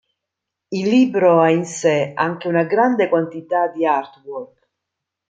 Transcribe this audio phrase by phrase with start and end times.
[0.71, 4.67] Il libro ha in sé anche una grande quantità di artwork.